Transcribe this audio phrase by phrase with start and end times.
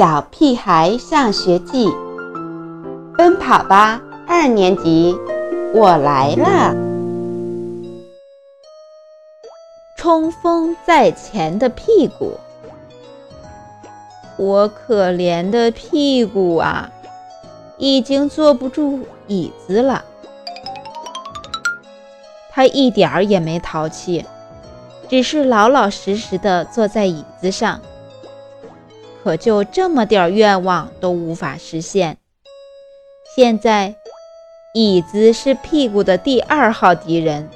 [0.00, 1.86] 小屁孩上学记》，
[3.18, 5.14] 奔跑吧二年级，
[5.74, 6.74] 我来了！
[9.98, 12.40] 冲锋在前的屁股，
[14.38, 16.90] 我可怜的屁股啊，
[17.76, 20.02] 已经坐不住椅子了。
[22.48, 24.24] 他一点儿也没淘气，
[25.10, 27.78] 只是老老实实的坐在椅子上。
[29.22, 32.16] 可就这么点愿望都无法实现。
[33.36, 33.94] 现在，
[34.74, 37.48] 椅子是屁股的第二号敌人，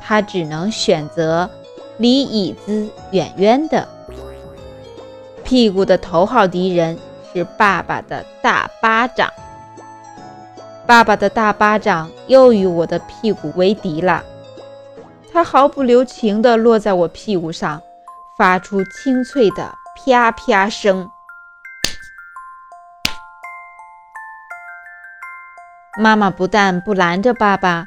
[0.00, 1.48] 他只能选择
[1.96, 3.88] 离椅子远远的。
[5.42, 6.98] 屁股的头号敌人
[7.32, 9.32] 是爸爸的大巴掌。
[10.86, 14.22] 爸爸的大巴掌又与我的屁股为敌了，
[15.32, 17.80] 他毫不留情地落在我屁股上，
[18.36, 19.72] 发出清脆的。
[20.04, 21.08] 啪啪声，
[25.96, 27.86] 妈妈不但不拦着爸爸，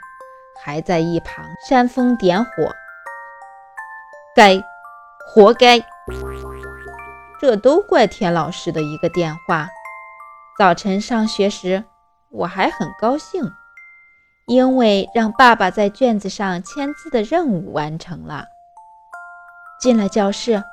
[0.64, 2.52] 还在一旁煽风点火。
[4.34, 4.64] 该，
[5.28, 5.78] 活该！
[7.42, 9.68] 这都怪田老师的一个电话。
[10.58, 11.84] 早晨上学时，
[12.30, 13.44] 我还很高兴，
[14.48, 18.46] 因为让爸爸在卷子上签字的任务完成了。
[19.82, 20.64] 进了教室。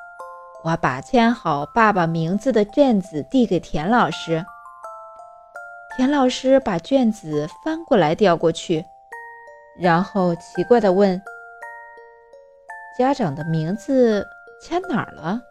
[0.63, 4.45] 我把签好爸爸名字的卷子递给田老师，
[5.97, 8.85] 田老师把卷子翻过来调过去，
[9.77, 11.21] 然后奇怪地问
[12.97, 14.25] ：“家长的名字
[14.61, 15.41] 签哪儿了？”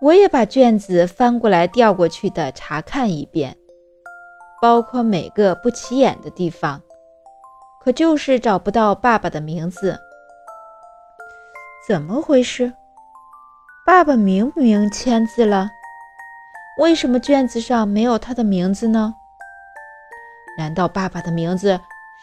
[0.00, 3.56] 我也把卷子翻过来调过去的查看一遍，
[4.60, 6.80] 包括每个不起眼的地方，
[7.82, 9.98] 可就是找不到爸爸的名字，
[11.88, 12.72] 怎么回事？
[13.84, 15.68] 爸爸明明签字了，
[16.78, 19.12] 为什么卷子上没有他的名字呢？
[20.56, 21.80] 难道爸爸的名字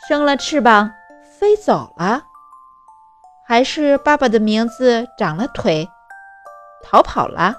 [0.08, 0.90] 生了翅膀
[1.38, 2.24] 飞走了？
[3.46, 5.86] 还是爸爸的名字长了腿
[6.82, 7.54] 逃跑了？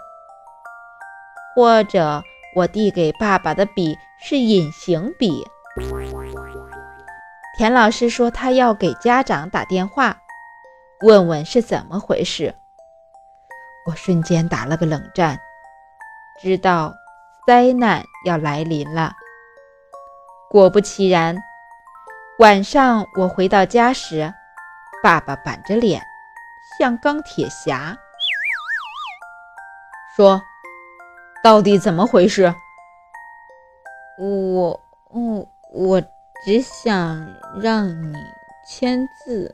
[1.54, 2.22] 或者
[2.56, 5.46] 我递给爸爸的笔是隐形笔？
[7.58, 10.16] 田老师说他要给家长打电话，
[11.02, 12.54] 问问是怎么回事。
[13.86, 15.38] 我瞬间打了个冷战，
[16.42, 16.94] 知道
[17.46, 19.12] 灾难要来临了。
[20.50, 21.36] 果不其然，
[22.38, 24.32] 晚上我回到家时，
[25.02, 26.02] 爸爸板着脸，
[26.78, 27.96] 像钢铁侠，
[30.16, 30.40] 说
[31.42, 32.54] ：“到底怎么回事？”
[34.18, 34.80] 我……
[35.12, 36.00] 嗯，我
[36.44, 37.26] 只想
[37.60, 38.14] 让你
[38.66, 39.52] 签字。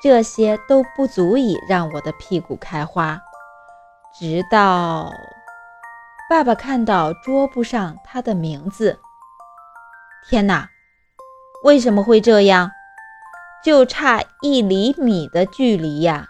[0.00, 3.20] 这些都不足以让我的屁股开花，
[4.18, 5.10] 直到
[6.30, 9.00] 爸爸看到桌布上他的名字。
[10.28, 10.68] 天哪，
[11.64, 12.70] 为什么会这样？
[13.64, 16.28] 就差一厘米的距离呀！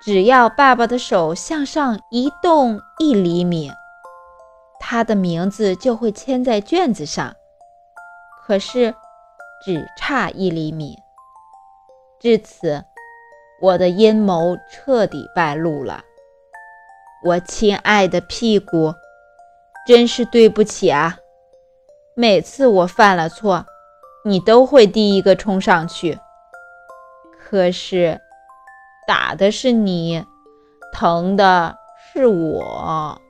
[0.00, 3.70] 只要爸爸的手向上移动一厘米，
[4.80, 7.34] 他的名字就会签在卷子上。
[8.46, 8.94] 可是，
[9.62, 10.96] 只差一厘米。
[12.20, 12.84] 至此，
[13.60, 16.02] 我的阴谋彻底败露了。
[17.24, 18.92] 我亲爱的屁股，
[19.86, 21.18] 真是对不起啊！
[22.16, 23.64] 每次我犯了错，
[24.24, 26.18] 你都会第一个冲上去。
[27.38, 28.20] 可是，
[29.06, 30.24] 打的是你，
[30.92, 31.76] 疼的
[32.12, 33.20] 是我。